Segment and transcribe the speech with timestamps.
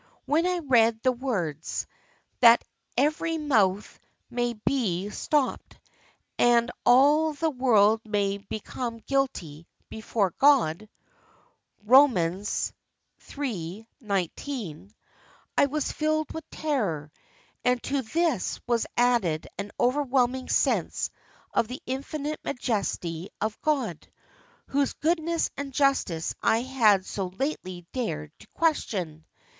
[0.25, 1.85] When I read the words,
[2.39, 2.63] 'That
[2.97, 3.99] every mouth
[4.31, 5.79] may be stopped,
[6.39, 10.89] and all the world may become guilty before God'
[11.83, 12.17] (Rom.
[12.17, 13.87] iii.
[14.01, 14.91] 19),
[15.55, 17.11] I was filled with terror,
[17.63, 21.11] and to this was added an overwhelming sense
[21.53, 24.07] of the infinite majesty of God,
[24.65, 29.25] whose goodness and justice I had so lately dared to question.